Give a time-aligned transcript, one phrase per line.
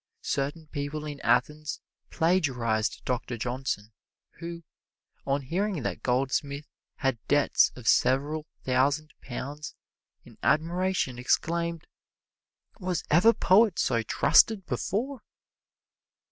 [0.23, 3.91] Certain people in Athens plagiarized Doctor Johnson
[4.39, 4.63] who,
[5.27, 9.75] on hearing that Goldsmith had debts of several thousand pounds,
[10.25, 11.85] in admiration exclaimed,
[12.79, 15.21] "Was ever poet so trusted before!"